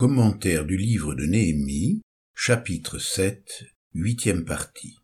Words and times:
Commentaire 0.00 0.64
du 0.64 0.76
livre 0.76 1.16
de 1.16 1.24
Néhémie, 1.24 2.02
chapitre 2.32 3.00
7, 3.00 3.64
huitième 3.94 4.44
partie. 4.44 4.96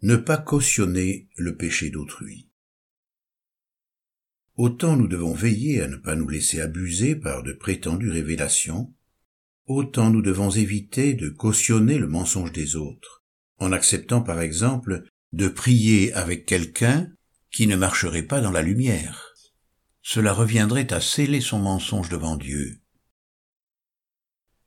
Ne 0.00 0.16
pas 0.16 0.38
cautionner 0.38 1.28
le 1.36 1.54
péché 1.54 1.90
d'autrui. 1.90 2.48
Autant 4.54 4.96
nous 4.96 5.06
devons 5.06 5.34
veiller 5.34 5.82
à 5.82 5.86
ne 5.86 5.96
pas 5.96 6.16
nous 6.16 6.30
laisser 6.30 6.62
abuser 6.62 7.14
par 7.14 7.42
de 7.42 7.52
prétendues 7.52 8.08
révélations, 8.08 8.94
autant 9.66 10.08
nous 10.08 10.22
devons 10.22 10.48
éviter 10.48 11.12
de 11.12 11.28
cautionner 11.28 11.98
le 11.98 12.08
mensonge 12.08 12.52
des 12.52 12.74
autres, 12.74 13.22
en 13.58 13.72
acceptant 13.72 14.22
par 14.22 14.40
exemple 14.40 15.02
de 15.34 15.48
prier 15.48 16.14
avec 16.14 16.46
quelqu'un 16.46 17.12
qui 17.50 17.66
ne 17.66 17.76
marcherait 17.76 18.22
pas 18.22 18.40
dans 18.40 18.50
la 18.50 18.62
lumière. 18.62 19.34
Cela 20.00 20.32
reviendrait 20.32 20.90
à 20.90 21.02
sceller 21.02 21.42
son 21.42 21.58
mensonge 21.58 22.08
devant 22.08 22.38
Dieu 22.38 22.80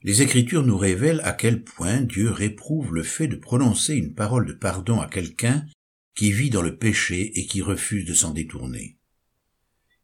les 0.04 0.22
Écritures 0.22 0.64
nous 0.64 0.78
révèlent 0.78 1.22
à 1.24 1.34
quel 1.34 1.64
point 1.64 2.02
Dieu 2.02 2.32
réprouve 2.32 2.94
le 2.94 3.04
fait 3.04 3.28
de 3.28 3.36
prononcer 3.36 3.96
une 3.96 4.14
parole 4.14 4.48
de 4.48 4.54
pardon 4.54 5.00
à 5.00 5.08
quelqu'un 5.08 5.66
qui 6.16 6.32
vit 6.32 6.50
dans 6.50 6.62
le 6.62 6.78
péché 6.78 7.40
et 7.40 7.46
qui 7.46 7.62
refuse 7.62 8.06
de 8.06 8.14
s'en 8.14 8.32
détourner. 8.32 8.98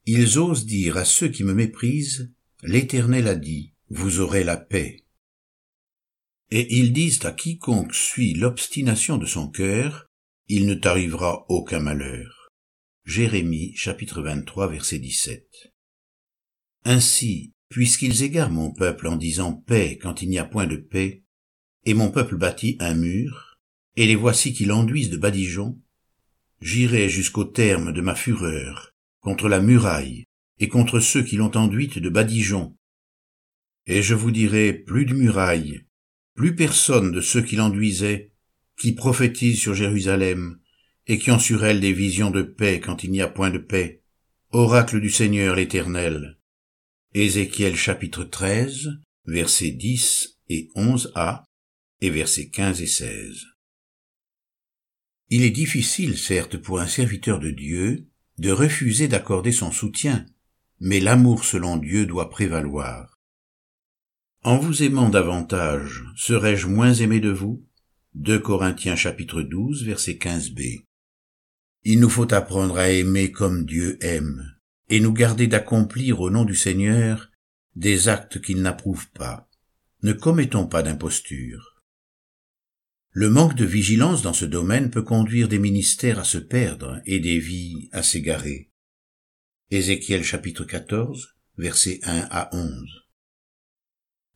Ils 0.05 0.38
osent 0.38 0.66
dire 0.66 0.98
à 0.98 1.05
ceux 1.05 1.30
qui 1.30 1.44
me 1.44 1.53
méprisent, 1.53 2.31
L'Éternel 2.63 3.27
a 3.27 3.36
dit, 3.36 3.73
vous 3.89 4.20
aurez 4.20 4.44
la 4.44 4.58
paix. 4.58 5.05
Et 6.50 6.75
ils 6.77 6.91
disent 6.91 7.23
à 7.25 7.31
quiconque 7.31 7.94
suit 7.94 8.34
l'obstination 8.34 9.17
de 9.17 9.25
son 9.25 9.50
cœur, 9.50 10.08
il 10.48 10.66
ne 10.66 10.73
t'arrivera 10.73 11.45
aucun 11.50 11.80
malheur. 11.80 12.50
Jérémie 13.05 13.75
chapitre 13.75 14.22
23 14.22 14.67
verset 14.70 15.00
17. 15.00 15.73
Ainsi, 16.86 17.53
puisqu'ils 17.70 18.23
égarent 18.23 18.52
mon 18.52 18.71
peuple 18.71 19.07
en 19.07 19.16
disant 19.16 19.53
paix 19.53 19.98
quand 20.02 20.21
il 20.21 20.30
n'y 20.30 20.39
a 20.39 20.45
point 20.45 20.67
de 20.67 20.77
paix, 20.77 21.23
et 21.85 21.94
mon 21.94 22.12
peuple 22.12 22.38
bâtit 22.38 22.78
un 22.80 22.95
mur, 22.95 23.58
et 23.95 24.05
les 24.05 24.16
voici 24.16 24.53
qui 24.53 24.66
l'enduisent 24.66 25.09
de 25.09 25.17
badigeons, 25.17 25.80
j'irai 26.61 27.09
jusqu'au 27.09 27.44
terme 27.44 27.94
de 27.94 28.02
ma 28.02 28.16
fureur 28.16 28.94
contre 29.22 29.50
la 29.50 29.59
muraille 29.59 30.25
et 30.59 30.69
contre 30.69 31.00
ceux 31.00 31.23
qui 31.23 31.36
l'ont 31.36 31.55
enduite 31.55 32.00
de 32.00 32.09
badigeons. 32.09 32.75
Et 33.86 34.02
je 34.02 34.16
vous 34.16 34.31
dirai 34.31 34.73
plus 34.73 35.05
de 35.05 35.14
muraille, 35.14 35.86
plus 36.36 36.55
personne 36.55 37.11
de 37.11 37.22
ceux 37.22 37.42
qui 37.42 37.55
l'enduisaient, 37.55 38.31
qui 38.80 38.94
prophétisent 38.94 39.59
sur 39.59 39.73
Jérusalem, 39.73 40.59
et 41.08 41.17
qui 41.17 41.31
ont 41.31 41.39
sur 41.39 41.64
elle 41.64 41.80
des 41.80 41.94
visions 41.94 42.31
de 42.31 42.42
paix 42.42 42.80
quand 42.80 43.03
il 43.03 43.11
n'y 43.11 43.22
a 43.22 43.27
point 43.27 43.49
de 43.49 43.58
paix, 43.58 44.03
oracle 44.52 44.99
du 44.99 45.09
Seigneur 45.09 45.55
l'Éternel. 45.55 46.36
Ézéchiel 47.20 47.76
chapitre 47.76 48.26
13, 48.26 48.92
versets 49.26 49.72
10 49.72 50.38
et 50.50 50.70
11a 50.76 51.46
et 52.00 52.12
versets 52.12 52.50
15 52.50 52.84
et 52.84 52.86
16. 52.86 53.44
Il 55.30 55.42
est 55.42 55.50
difficile, 55.50 56.16
certes, 56.16 56.58
pour 56.58 56.80
un 56.80 56.86
serviteur 56.86 57.40
de 57.40 57.50
Dieu 57.50 58.06
de 58.38 58.52
refuser 58.52 59.08
d'accorder 59.08 59.52
son 59.52 59.72
soutien, 59.72 60.28
mais 60.80 61.00
l'amour 61.00 61.44
selon 61.44 61.78
Dieu 61.78 62.06
doit 62.06 62.30
prévaloir. 62.30 63.18
En 64.44 64.60
vous 64.60 64.84
aimant 64.84 65.10
davantage, 65.10 66.04
serais-je 66.16 66.68
moins 66.68 66.94
aimé 66.94 67.20
de 67.20 67.32
vous? 67.32 67.66
2 68.14 68.38
Corinthiens 68.38 68.95
chapitre 68.95 69.42
12 69.42 69.86
verset 69.86 70.20
15b. 70.22 70.84
Il 71.82 72.00
nous 72.00 72.10
faut 72.10 72.32
apprendre 72.32 72.78
à 72.78 72.92
aimer 72.92 73.32
comme 73.32 73.66
Dieu 73.66 73.98
aime, 74.02 74.56
et 74.89 74.99
nous 74.99 75.13
garder 75.13 75.47
d'accomplir 75.47 76.21
au 76.21 76.30
nom 76.30 76.45
du 76.45 76.55
Seigneur 76.55 77.31
des 77.75 78.07
actes 78.07 78.41
qu'il 78.41 78.61
n'approuve 78.61 79.09
pas. 79.11 79.49
Ne 80.03 80.13
commettons 80.13 80.67
pas 80.67 80.83
d'imposture. 80.83 81.83
Le 83.11 83.30
manque 83.30 83.55
de 83.55 83.65
vigilance 83.65 84.21
dans 84.21 84.33
ce 84.33 84.45
domaine 84.45 84.91
peut 84.91 85.03
conduire 85.03 85.47
des 85.47 85.59
ministères 85.59 86.19
à 86.19 86.23
se 86.23 86.37
perdre 86.37 87.02
et 87.05 87.20
des 87.20 87.39
vies 87.39 87.89
à 87.92 88.03
s'égarer. 88.03 88.70
Ézéchiel 89.71 90.23
chapitre 90.23 90.64
14, 90.64 91.36
versets 91.58 91.99
1 92.03 92.27
à 92.30 92.55
11. 92.55 93.05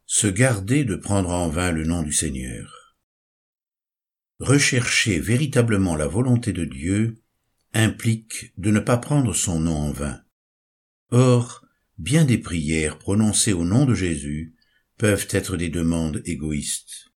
Se 0.05 0.27
garder 0.27 0.83
de 0.83 0.95
prendre 0.95 1.29
en 1.29 1.47
vain 1.47 1.71
le 1.71 1.85
nom 1.85 2.01
du 2.01 2.11
Seigneur. 2.11 2.97
Rechercher 4.39 5.19
véritablement 5.19 5.95
la 5.95 6.07
volonté 6.07 6.51
de 6.51 6.65
Dieu 6.65 7.21
implique 7.73 8.51
de 8.57 8.71
ne 8.71 8.79
pas 8.79 8.97
prendre 8.97 9.33
son 9.33 9.59
nom 9.59 9.77
en 9.77 9.91
vain. 9.91 10.21
Or, 11.11 11.65
bien 11.97 12.23
des 12.23 12.37
prières 12.37 12.97
prononcées 12.97 13.53
au 13.53 13.65
nom 13.65 13.85
de 13.85 13.93
Jésus 13.93 14.55
peuvent 14.97 15.27
être 15.31 15.57
des 15.57 15.69
demandes 15.69 16.21
égoïstes. 16.25 17.11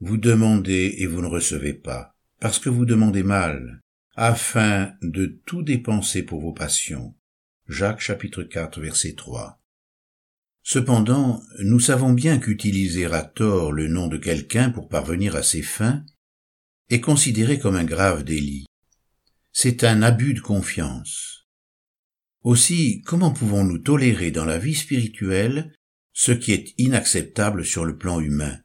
Vous 0.00 0.16
demandez 0.16 0.94
et 0.98 1.06
vous 1.06 1.20
ne 1.20 1.26
recevez 1.26 1.74
pas, 1.74 2.16
parce 2.40 2.58
que 2.58 2.70
vous 2.70 2.86
demandez 2.86 3.22
mal, 3.22 3.80
afin 4.16 4.94
de 5.02 5.40
tout 5.44 5.62
dépenser 5.62 6.22
pour 6.22 6.40
vos 6.40 6.54
passions. 6.54 7.14
Jacques 7.68 8.00
chapitre 8.00 8.42
4 8.42 8.80
verset 8.80 9.12
3. 9.12 9.60
Cependant, 10.62 11.42
nous 11.62 11.80
savons 11.80 12.12
bien 12.12 12.38
qu'utiliser 12.38 13.06
à 13.06 13.22
tort 13.22 13.72
le 13.72 13.88
nom 13.88 14.08
de 14.08 14.16
quelqu'un 14.16 14.70
pour 14.70 14.88
parvenir 14.88 15.36
à 15.36 15.42
ses 15.42 15.62
fins 15.62 16.04
est 16.88 17.00
considéré 17.00 17.58
comme 17.58 17.76
un 17.76 17.84
grave 17.84 18.24
délit. 18.24 18.66
C'est 19.52 19.84
un 19.84 20.02
abus 20.02 20.34
de 20.34 20.40
confiance. 20.40 21.39
Aussi, 22.42 23.02
comment 23.02 23.32
pouvons-nous 23.32 23.78
tolérer 23.78 24.30
dans 24.30 24.46
la 24.46 24.58
vie 24.58 24.74
spirituelle 24.74 25.74
ce 26.12 26.32
qui 26.32 26.52
est 26.52 26.74
inacceptable 26.78 27.66
sur 27.66 27.84
le 27.84 27.98
plan 27.98 28.18
humain? 28.18 28.58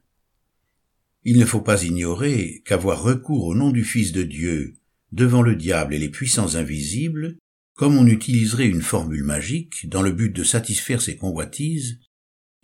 Il 1.24 1.38
ne 1.38 1.44
faut 1.44 1.60
pas 1.60 1.82
ignorer 1.82 2.62
qu'avoir 2.64 3.02
recours 3.02 3.44
au 3.44 3.54
nom 3.54 3.70
du 3.70 3.84
Fils 3.84 4.12
de 4.12 4.22
Dieu 4.22 4.76
devant 5.12 5.42
le 5.42 5.56
diable 5.56 5.92
et 5.92 5.98
les 5.98 6.08
puissants 6.08 6.54
invisibles, 6.54 7.36
comme 7.74 7.98
on 7.98 8.06
utiliserait 8.06 8.66
une 8.66 8.80
formule 8.80 9.24
magique 9.24 9.88
dans 9.88 10.02
le 10.02 10.12
but 10.12 10.30
de 10.30 10.42
satisfaire 10.42 11.02
ses 11.02 11.16
convoitises, 11.16 11.98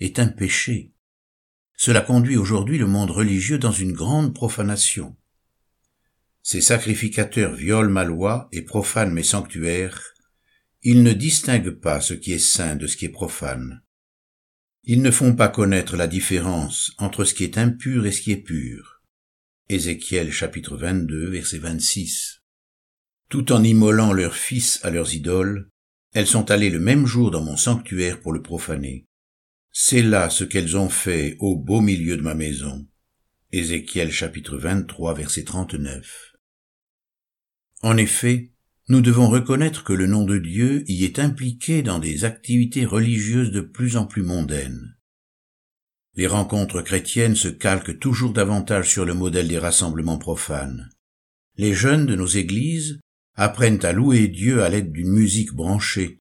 est 0.01 0.19
un 0.19 0.29
péché. 0.29 0.93
Cela 1.77 2.01
conduit 2.01 2.37
aujourd'hui 2.37 2.79
le 2.79 2.87
monde 2.87 3.11
religieux 3.11 3.59
dans 3.59 3.73
une 3.73 3.93
grande 3.93 4.35
profanation. 4.35 5.15
Ces 6.43 6.63
sacrificateurs 6.63 7.55
violent 7.55 7.91
ma 7.91 8.05
loi 8.05 8.49
et 8.53 8.63
profanent 8.63 9.13
mes 9.13 9.23
sanctuaires, 9.23 10.15
ils 10.83 11.05
ne 11.05 11.13
distinguent 11.13 11.79
pas 11.79 12.01
ce 12.01 12.15
qui 12.15 12.33
est 12.33 12.39
saint 12.39 12.75
de 12.75 12.87
ce 12.89 12.97
qui 12.97 13.05
est 13.05 13.11
profane. 13.11 13.83
Ils 14.85 15.01
ne 15.01 15.13
font 15.13 15.37
pas 15.37 15.49
connaître 15.49 15.97
la 15.97 16.09
différence 16.09 16.93
entre 16.99 17.25
ce 17.25 17.35
qui 17.35 17.45
est 17.45 17.57
impur 17.57 18.05
et 18.05 18.11
ce 18.11 18.21
qui 18.21 18.33
est 18.33 18.43
pur. 18.43 19.01
Ézéchiel 19.69 20.33
chapitre 20.33 20.77
22 20.77 21.31
verset 21.31 21.59
26. 21.59 22.41
Tout 23.29 23.53
en 23.53 23.63
immolant 23.63 24.13
leurs 24.13 24.35
fils 24.35 24.81
à 24.83 24.91
leurs 24.91 25.15
idoles, 25.15 25.71
elles 26.13 26.27
sont 26.27 26.51
allées 26.51 26.69
le 26.69 26.81
même 26.81 27.07
jour 27.07 27.31
dans 27.31 27.43
mon 27.43 27.57
sanctuaire 27.57 28.21
pour 28.21 28.33
le 28.33 28.43
profaner. 28.43 29.07
C'est 29.71 30.03
là 30.03 30.31
ce 30.31 30.43
qu'elles 30.43 30.77
ont 30.77 30.91
fait 30.91 31.37
au 31.39 31.57
beau 31.57 31.81
milieu 31.81 32.17
de 32.17 32.23
ma 32.23 32.35
maison. 32.35 32.87
Ézéchiel 33.53 34.11
chapitre 34.11 34.59
23 34.59 35.15
verset 35.15 35.45
39. 35.45 36.33
En 37.83 37.97
effet, 37.97 38.52
nous 38.93 39.01
devons 39.01 39.31
reconnaître 39.31 39.85
que 39.85 39.95
le 39.95 40.07
nom 40.07 40.23
de 40.25 40.37
Dieu 40.37 40.85
y 40.87 41.07
est 41.07 41.19
impliqué 41.19 41.81
dans 41.81 41.99
des 41.99 42.27
activités 42.27 42.85
religieuses 42.85 43.51
de 43.51 43.63
plus 43.63 43.97
en 43.97 44.05
plus 44.05 44.23
mondaines. 44.23 44.99
Les 46.15 46.27
rencontres 46.27 46.83
chrétiennes 46.83 47.35
se 47.35 47.49
calquent 47.49 47.99
toujours 47.99 48.35
davantage 48.35 48.91
sur 48.91 49.07
le 49.07 49.15
modèle 49.15 49.49
des 49.49 49.59
rassemblements 49.59 50.19
profanes. 50.19 50.91
Les 51.57 51.73
jeunes 51.73 52.05
de 52.05 52.15
nos 52.15 52.27
églises 52.27 53.01
apprennent 53.35 53.83
à 53.83 53.93
louer 53.93 54.29
Dieu 54.29 54.63
à 54.63 54.69
l'aide 54.69 54.93
d'une 54.93 55.11
musique 55.11 55.55
branchée. 55.55 56.19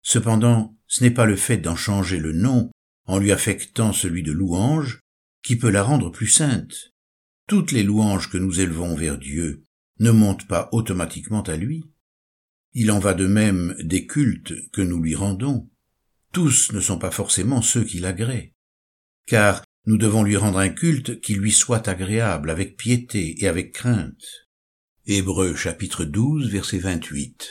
Cependant, 0.00 0.78
ce 0.86 1.04
n'est 1.04 1.10
pas 1.10 1.26
le 1.26 1.36
fait 1.36 1.58
d'en 1.58 1.76
changer 1.76 2.18
le 2.18 2.32
nom 2.32 2.70
en 3.04 3.18
lui 3.18 3.32
affectant 3.32 3.92
celui 3.92 4.22
de 4.22 4.32
louange 4.32 5.00
qui 5.42 5.56
peut 5.56 5.68
la 5.68 5.82
rendre 5.82 6.08
plus 6.08 6.28
sainte. 6.28 6.94
Toutes 7.46 7.70
les 7.70 7.82
louanges 7.82 8.30
que 8.30 8.38
nous 8.38 8.60
élevons 8.60 8.94
vers 8.94 9.18
Dieu 9.18 9.62
ne 10.00 10.10
monte 10.10 10.46
pas 10.46 10.70
automatiquement 10.72 11.42
à 11.42 11.56
lui. 11.58 11.84
Il 12.72 12.90
en 12.90 12.98
va 12.98 13.14
de 13.14 13.26
même 13.26 13.76
des 13.80 14.06
cultes 14.06 14.54
que 14.72 14.82
nous 14.82 15.02
lui 15.02 15.14
rendons. 15.14 15.68
Tous 16.32 16.72
ne 16.72 16.80
sont 16.80 16.98
pas 16.98 17.10
forcément 17.10 17.62
ceux 17.62 17.84
qui 17.84 17.98
l'agréent. 17.98 18.50
Car 19.26 19.62
nous 19.86 19.96
devons 19.96 20.22
lui 20.22 20.36
rendre 20.36 20.58
un 20.58 20.68
culte 20.68 21.20
qui 21.20 21.34
lui 21.34 21.50
soit 21.50 21.88
agréable, 21.88 22.50
avec 22.50 22.76
piété 22.76 23.42
et 23.42 23.48
avec 23.48 23.72
crainte. 23.72 24.48
Hébreux 25.06 25.56
chapitre 25.56 26.04
12 26.04 26.50
verset 26.50 26.78
28. 26.78 27.48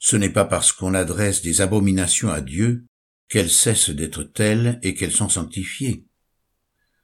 Ce 0.00 0.16
n'est 0.16 0.32
pas 0.32 0.44
parce 0.44 0.72
qu'on 0.72 0.92
adresse 0.92 1.42
des 1.42 1.60
abominations 1.60 2.30
à 2.30 2.40
Dieu 2.40 2.84
qu'elles 3.28 3.50
cessent 3.50 3.90
d'être 3.90 4.24
telles 4.24 4.78
et 4.82 4.94
qu'elles 4.94 5.12
sont 5.12 5.28
sanctifiées. 5.28 6.04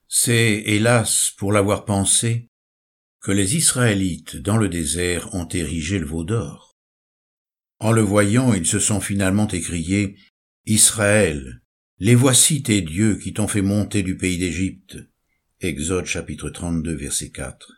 C'est, 0.09 0.65
hélas, 0.67 1.33
pour 1.39 1.53
l'avoir 1.53 1.85
pensé, 1.85 2.51
que 3.21 3.31
les 3.31 3.57
Israélites 3.57 4.37
dans 4.37 4.57
le 4.57 4.69
désert 4.69 5.33
ont 5.35 5.47
érigé 5.49 5.99
le 5.99 6.07
veau 6.07 6.25
d'or. 6.25 6.70
En 7.81 7.93
le 7.93 8.03
voyant, 8.03 8.53
ils 8.53 8.67
se 8.67 8.79
sont 8.79 9.01
finalement 9.01 9.49
écriés 9.49 10.17
Israël, 10.67 11.63
Les 11.99 12.15
voici 12.15 12.63
tes 12.63 12.83
dieux 12.83 13.17
qui 13.17 13.33
t'ont 13.33 13.49
fait 13.49 13.63
monter 13.63 14.03
du 14.03 14.19
pays 14.19 14.37
d'Égypte. 14.37 14.99
Exode 15.61 16.05
chapitre 16.05 16.51
32 16.51 16.95
verset 16.95 17.31
4. 17.31 17.73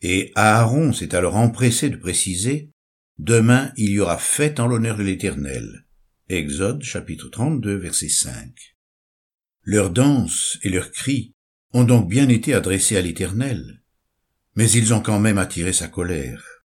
Et 0.00 0.32
Aaron 0.36 0.94
s'est 0.94 1.14
alors 1.14 1.36
empressé 1.36 1.90
de 1.90 1.96
préciser, 1.96 2.70
Demain 3.18 3.72
il 3.76 3.90
y 3.90 4.00
aura 4.00 4.16
fête 4.16 4.58
en 4.58 4.66
l'honneur 4.66 4.96
de 4.96 5.02
l'Éternel. 5.02 5.86
Exode 6.30 6.82
chapitre 6.82 7.28
32 7.28 7.76
verset 7.76 8.08
5. 8.08 8.54
Leurs 9.64 9.90
danses 9.90 10.58
et 10.62 10.70
leurs 10.70 10.90
cris 10.90 11.34
ont 11.74 11.84
donc 11.84 12.08
bien 12.08 12.30
été 12.30 12.54
adressés 12.54 12.96
à 12.96 13.02
l'Éternel, 13.02 13.82
mais 14.56 14.70
ils 14.70 14.94
ont 14.94 15.00
quand 15.00 15.20
même 15.20 15.36
attiré 15.36 15.74
sa 15.74 15.88
colère. 15.88 16.59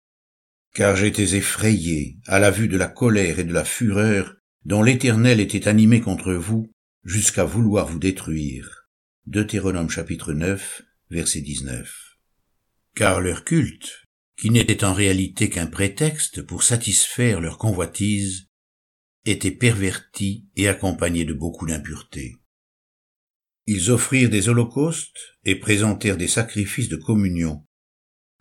Car 0.74 0.96
j'étais 0.96 1.36
effrayé 1.36 2.18
à 2.26 2.40
la 2.40 2.50
vue 2.50 2.66
de 2.66 2.76
la 2.76 2.88
colère 2.88 3.38
et 3.38 3.44
de 3.44 3.52
la 3.52 3.64
fureur 3.64 4.34
dont 4.64 4.82
l'Éternel 4.82 5.38
était 5.38 5.68
animé 5.68 6.00
contre 6.00 6.34
vous, 6.34 6.68
jusqu'à 7.04 7.44
vouloir 7.44 7.86
vous 7.86 8.00
détruire. 8.00 8.88
Deutéronome 9.26 9.88
chapitre 9.88 10.32
9, 10.32 10.82
verset 11.10 11.42
19. 11.42 12.16
Car 12.96 13.20
leur 13.20 13.44
culte, 13.44 14.04
qui 14.36 14.50
n'était 14.50 14.82
en 14.82 14.94
réalité 14.94 15.48
qu'un 15.48 15.66
prétexte 15.66 16.42
pour 16.42 16.64
satisfaire 16.64 17.40
leur 17.40 17.56
convoitise, 17.56 18.48
était 19.26 19.52
perverti 19.52 20.48
et 20.56 20.66
accompagné 20.66 21.24
de 21.24 21.34
beaucoup 21.34 21.66
d'impuretés. 21.66 22.34
Ils 23.66 23.92
offrirent 23.92 24.28
des 24.28 24.48
holocaustes 24.48 25.38
et 25.44 25.54
présentèrent 25.54 26.16
des 26.16 26.28
sacrifices 26.28 26.88
de 26.88 26.96
communion. 26.96 27.64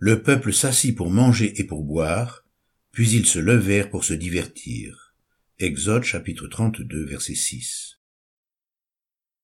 Le 0.05 0.21
peuple 0.21 0.51
s'assit 0.51 0.93
pour 0.93 1.09
manger 1.09 1.53
et 1.61 1.63
pour 1.63 1.85
boire, 1.85 2.43
puis 2.91 3.11
ils 3.11 3.25
se 3.25 3.39
levèrent 3.39 3.89
pour 3.89 4.03
se 4.03 4.13
divertir. 4.13 5.15
Exode 5.59 6.03
chapitre 6.03 6.49
32 6.49 7.05
verset 7.05 7.35
6. 7.35 8.01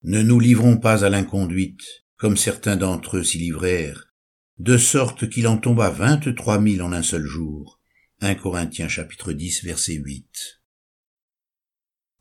Ne 0.03 0.21
nous 0.21 0.37
livrons 0.37 0.77
pas 0.77 1.05
à 1.05 1.09
l'inconduite, 1.09 2.03
comme 2.17 2.35
certains 2.35 2.75
d'entre 2.75 3.15
eux 3.15 3.23
s'y 3.23 3.37
livrèrent, 3.37 4.11
de 4.57 4.77
sorte 4.77 5.29
qu'il 5.29 5.47
en 5.47 5.57
tomba 5.57 5.91
vingt-trois 5.91 6.59
mille 6.59 6.81
en 6.81 6.91
un 6.91 7.03
seul 7.03 7.23
jour. 7.23 7.79
1 8.19 8.35
Corinthiens 8.35 8.89
chapitre 8.89 9.31
10 9.31 9.63
verset 9.63 9.93
8. 9.93 10.61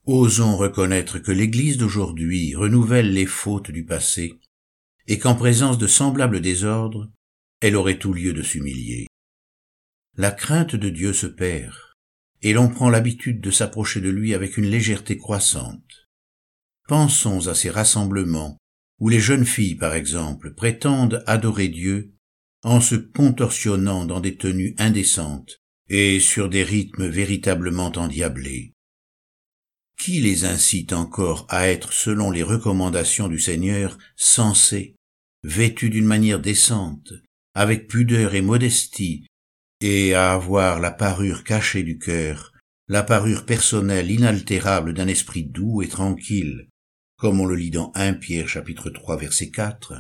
Osons 0.05 0.57
reconnaître 0.57 1.19
que 1.19 1.33
l'Église 1.33 1.77
d'aujourd'hui 1.77 2.55
renouvelle 2.55 3.13
les 3.13 3.27
fautes 3.27 3.73
du 3.73 3.85
passé, 3.85 4.39
et 5.09 5.19
qu'en 5.19 5.35
présence 5.35 5.77
de 5.77 5.89
semblables 5.89 6.41
désordres, 6.41 7.11
elle 7.61 7.77
aurait 7.77 7.99
tout 7.99 8.13
lieu 8.13 8.33
de 8.33 8.43
s'humilier. 8.43 9.07
La 10.17 10.31
crainte 10.31 10.77
de 10.77 10.89
Dieu 10.89 11.13
se 11.13 11.27
perd, 11.27 11.75
et 12.43 12.53
l'on 12.53 12.69
prend 12.69 12.91
l'habitude 12.91 13.41
de 13.41 13.51
s'approcher 13.51 14.01
de 14.01 14.11
lui 14.11 14.35
avec 14.35 14.57
une 14.57 14.67
légèreté 14.67 15.17
croissante. 15.17 16.09
Pensons 16.87 17.49
à 17.49 17.55
ces 17.55 17.71
rassemblements 17.71 18.59
où 18.99 19.09
les 19.09 19.21
jeunes 19.21 19.47
filles, 19.47 19.77
par 19.77 19.95
exemple, 19.95 20.55
prétendent 20.55 21.23
adorer 21.27 21.69
Dieu 21.69 22.15
en 22.63 22.81
se 22.81 22.97
contorsionnant 22.97 24.05
dans 24.05 24.21
des 24.21 24.37
tenues 24.37 24.75
indécentes 24.79 25.59
et 25.89 26.21
sur 26.21 26.49
des 26.49 26.65
rythmes 26.65 27.07
véritablement 27.07 27.93
endiablés. 27.95 28.73
Qui 29.99 30.21
les 30.21 30.45
incite 30.45 30.93
encore 30.93 31.47
à 31.49 31.69
être, 31.69 31.93
selon 31.93 32.31
les 32.31 32.43
recommandations 32.43 33.29
du 33.29 33.39
Seigneur, 33.39 33.99
sensés, 34.17 34.97
vêtus 35.43 35.91
d'une 35.91 36.05
manière 36.05 36.41
décente, 36.41 37.13
avec 37.59 37.89
pudeur 37.89 38.37
et 38.37 38.41
modestie, 38.41 39.27
et 39.81 40.15
à 40.15 40.33
avoir 40.33 40.79
la 40.79 40.93
parure 40.93 41.43
cachée 41.43 41.83
du 41.83 41.99
cœur, 41.99 42.53
la 42.87 43.03
parure 43.03 43.47
personnelle 43.47 44.13
inaltérable 44.13 44.95
d'un 44.95 45.09
esprit 45.09 45.43
doux 45.43 45.83
et 45.83 45.89
tranquille, 45.89 46.69
comme 47.17 47.41
on 47.41 47.47
le 47.47 47.57
lit 47.57 47.73
dans 47.73 47.91
1 47.97 48.15
Pierre 48.15 48.49
chapitre 48.49 48.91
3 48.91 49.17
verset 49.17 49.51
4. 49.51 49.95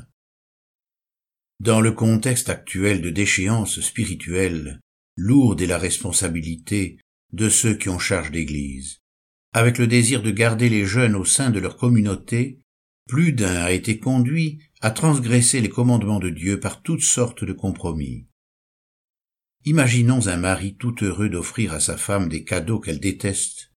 Dans 1.58 1.80
le 1.80 1.90
contexte 1.90 2.48
actuel 2.48 3.02
de 3.02 3.10
déchéance 3.10 3.80
spirituelle, 3.80 4.78
lourde 5.16 5.60
est 5.60 5.66
la 5.66 5.78
responsabilité 5.78 7.00
de 7.32 7.48
ceux 7.48 7.74
qui 7.74 7.88
ont 7.88 7.98
charge 7.98 8.30
d'Église 8.30 9.00
avec 9.52 9.78
le 9.78 9.88
désir 9.88 10.22
de 10.22 10.30
garder 10.30 10.68
les 10.68 10.84
jeunes 10.84 11.16
au 11.16 11.24
sein 11.24 11.50
de 11.50 11.58
leur 11.58 11.76
communauté, 11.76 12.60
plus 13.08 13.32
d'un 13.32 13.64
a 13.64 13.72
été 13.72 13.98
conduit 13.98 14.60
à 14.80 14.90
transgresser 14.90 15.60
les 15.60 15.68
commandements 15.68 16.20
de 16.20 16.30
Dieu 16.30 16.60
par 16.60 16.82
toutes 16.82 17.02
sortes 17.02 17.44
de 17.44 17.52
compromis. 17.52 18.26
Imaginons 19.64 20.28
un 20.28 20.36
mari 20.36 20.76
tout 20.76 20.94
heureux 21.02 21.28
d'offrir 21.28 21.72
à 21.72 21.80
sa 21.80 21.96
femme 21.96 22.28
des 22.28 22.44
cadeaux 22.44 22.78
qu'elle 22.78 23.00
déteste, 23.00 23.72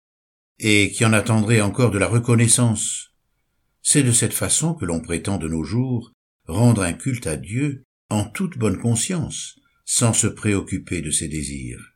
et 0.59 0.91
qui 0.91 1.05
en 1.05 1.13
attendrait 1.13 1.63
encore 1.63 1.91
de 1.91 1.99
la 1.99 2.07
reconnaissance. 2.07 3.15
C'est 3.83 4.03
de 4.03 4.13
cette 4.13 4.35
façon 4.35 4.75
que 4.75 4.85
l'on 4.85 5.01
prétend 5.01 5.39
de 5.39 5.49
nos 5.49 5.65
jours 5.65 6.13
rendre 6.47 6.83
un 6.83 6.93
culte 6.93 7.27
à 7.27 7.37
Dieu 7.37 7.85
en 8.11 8.25
toute 8.25 8.59
bonne 8.59 8.79
conscience, 8.79 9.59
sans 9.87 10.13
se 10.13 10.27
préoccuper 10.27 11.01
de 11.01 11.11
ses 11.11 11.29
désirs. 11.29 11.95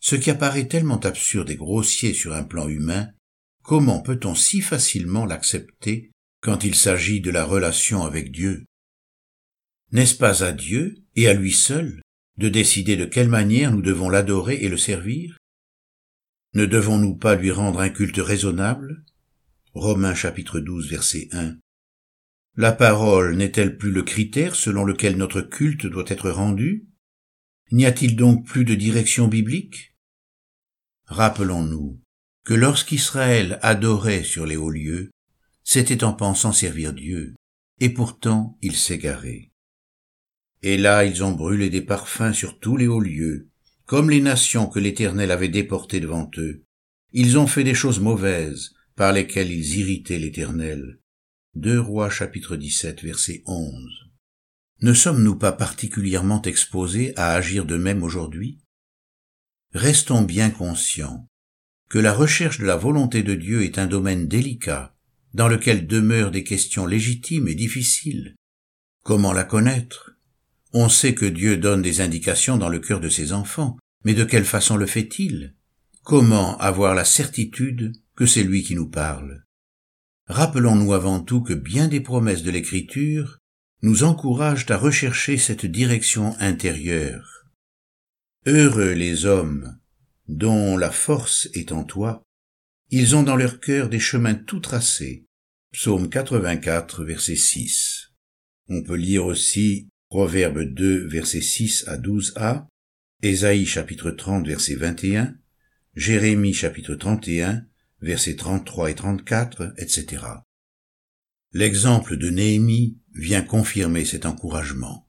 Ce 0.00 0.16
qui 0.16 0.30
apparaît 0.30 0.68
tellement 0.68 1.00
absurde 1.00 1.50
et 1.50 1.56
grossier 1.56 2.14
sur 2.14 2.32
un 2.32 2.44
plan 2.44 2.68
humain, 2.68 3.08
comment 3.62 4.00
peut-on 4.00 4.34
si 4.34 4.62
facilement 4.62 5.26
l'accepter 5.26 6.12
quand 6.40 6.64
il 6.64 6.74
s'agit 6.74 7.20
de 7.20 7.30
la 7.30 7.44
relation 7.44 8.04
avec 8.04 8.30
Dieu. 8.30 8.64
N'est-ce 9.92 10.14
pas 10.14 10.44
à 10.44 10.52
Dieu 10.52 10.96
et 11.16 11.28
à 11.28 11.34
lui 11.34 11.52
seul 11.52 12.02
de 12.36 12.48
décider 12.48 12.96
de 12.96 13.04
quelle 13.04 13.28
manière 13.28 13.72
nous 13.72 13.82
devons 13.82 14.08
l'adorer 14.08 14.56
et 14.56 14.68
le 14.68 14.76
servir? 14.76 15.38
Ne 16.54 16.66
devons-nous 16.66 17.16
pas 17.16 17.34
lui 17.34 17.50
rendre 17.50 17.80
un 17.80 17.90
culte 17.90 18.18
raisonnable? 18.18 19.04
Romains 19.74 20.14
chapitre 20.14 20.60
12 20.60 20.88
verset 20.88 21.28
1 21.32 21.56
La 22.56 22.72
parole 22.72 23.36
n'est-elle 23.36 23.76
plus 23.76 23.90
le 23.90 24.02
critère 24.02 24.54
selon 24.54 24.84
lequel 24.84 25.16
notre 25.16 25.40
culte 25.40 25.86
doit 25.86 26.04
être 26.06 26.30
rendu? 26.30 26.86
N'y 27.72 27.84
a-t-il 27.84 28.16
donc 28.16 28.46
plus 28.46 28.64
de 28.64 28.74
direction 28.74 29.28
biblique? 29.28 29.94
Rappelons-nous 31.06 32.00
que 32.44 32.54
lorsqu'Israël 32.54 33.58
adorait 33.62 34.24
sur 34.24 34.46
les 34.46 34.56
hauts 34.56 34.70
lieux, 34.70 35.10
c'était 35.70 36.02
en 36.02 36.14
pensant 36.14 36.52
servir 36.52 36.94
Dieu, 36.94 37.34
et 37.78 37.90
pourtant 37.90 38.56
ils 38.62 38.74
s'égaraient. 38.74 39.52
Et 40.62 40.78
là 40.78 41.04
ils 41.04 41.22
ont 41.22 41.32
brûlé 41.32 41.68
des 41.68 41.82
parfums 41.82 42.32
sur 42.32 42.58
tous 42.58 42.78
les 42.78 42.86
hauts 42.86 43.02
lieux, 43.02 43.50
comme 43.84 44.08
les 44.08 44.22
nations 44.22 44.66
que 44.66 44.78
l'Éternel 44.78 45.30
avait 45.30 45.50
déportées 45.50 46.00
devant 46.00 46.30
eux. 46.38 46.64
Ils 47.12 47.36
ont 47.36 47.46
fait 47.46 47.64
des 47.64 47.74
choses 47.74 48.00
mauvaises, 48.00 48.72
par 48.96 49.12
lesquelles 49.12 49.52
ils 49.52 49.76
irritaient 49.76 50.18
l'Éternel. 50.18 51.00
Deux 51.54 51.78
Rois 51.78 52.08
chapitre 52.08 52.56
17 52.56 53.02
verset 53.02 53.42
11. 53.44 54.08
Ne 54.80 54.94
sommes-nous 54.94 55.36
pas 55.36 55.52
particulièrement 55.52 56.40
exposés 56.40 57.12
à 57.16 57.34
agir 57.34 57.66
de 57.66 57.76
même 57.76 58.02
aujourd'hui? 58.02 58.58
Restons 59.74 60.22
bien 60.22 60.48
conscients 60.48 61.28
que 61.90 61.98
la 61.98 62.14
recherche 62.14 62.58
de 62.58 62.64
la 62.64 62.76
volonté 62.76 63.22
de 63.22 63.34
Dieu 63.34 63.64
est 63.64 63.76
un 63.76 63.86
domaine 63.86 64.28
délicat, 64.28 64.94
dans 65.34 65.48
lequel 65.48 65.86
demeurent 65.86 66.30
des 66.30 66.44
questions 66.44 66.86
légitimes 66.86 67.48
et 67.48 67.54
difficiles. 67.54 68.34
Comment 69.04 69.32
la 69.32 69.44
connaître? 69.44 70.12
On 70.72 70.88
sait 70.88 71.14
que 71.14 71.24
Dieu 71.24 71.56
donne 71.56 71.82
des 71.82 72.00
indications 72.00 72.56
dans 72.56 72.68
le 72.68 72.78
cœur 72.78 73.00
de 73.00 73.08
ses 73.08 73.32
enfants, 73.32 73.78
mais 74.04 74.14
de 74.14 74.24
quelle 74.24 74.44
façon 74.44 74.76
le 74.76 74.86
fait-il? 74.86 75.54
Comment 76.02 76.58
avoir 76.58 76.94
la 76.94 77.04
certitude 77.04 77.92
que 78.16 78.26
c'est 78.26 78.42
lui 78.42 78.62
qui 78.62 78.74
nous 78.74 78.88
parle? 78.88 79.44
Rappelons-nous 80.26 80.92
avant 80.92 81.20
tout 81.20 81.40
que 81.40 81.54
bien 81.54 81.88
des 81.88 82.00
promesses 82.00 82.42
de 82.42 82.50
l'Écriture 82.50 83.38
nous 83.82 84.04
encouragent 84.04 84.70
à 84.70 84.76
rechercher 84.76 85.38
cette 85.38 85.66
direction 85.66 86.34
intérieure. 86.38 87.44
Heureux 88.46 88.92
les 88.92 89.24
hommes 89.24 89.78
dont 90.28 90.76
la 90.76 90.90
force 90.90 91.48
est 91.54 91.72
en 91.72 91.84
toi, 91.84 92.22
ils 92.90 93.16
ont 93.16 93.22
dans 93.22 93.36
leur 93.36 93.60
cœur 93.60 93.88
des 93.88 94.00
chemins 94.00 94.34
tout 94.34 94.60
tracés. 94.60 95.26
Psaume 95.72 96.08
84, 96.08 97.04
verset 97.04 97.36
6. 97.36 98.12
On 98.68 98.82
peut 98.82 98.96
lire 98.96 99.26
aussi 99.26 99.88
Proverbe 100.08 100.62
2, 100.62 101.06
verset 101.06 101.42
6 101.42 101.84
à 101.86 101.98
12a, 101.98 102.66
Ésaïe 103.22 103.66
chapitre 103.66 104.10
30, 104.10 104.46
verset 104.46 104.74
21, 104.76 105.34
Jérémie 105.94 106.54
chapitre 106.54 106.94
31, 106.94 107.66
verset 108.00 108.36
33 108.36 108.90
et 108.90 108.94
34, 108.94 109.74
etc. 109.76 110.24
L'exemple 111.52 112.16
de 112.16 112.30
Néhémie 112.30 112.98
vient 113.14 113.42
confirmer 113.42 114.04
cet 114.04 114.24
encouragement. 114.24 115.07